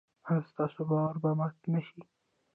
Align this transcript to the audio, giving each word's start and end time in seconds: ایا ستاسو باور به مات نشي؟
ایا 0.27 0.47
ستاسو 0.49 0.81
باور 0.89 1.15
به 1.21 1.31
مات 1.39 1.57
نشي؟ 1.73 2.01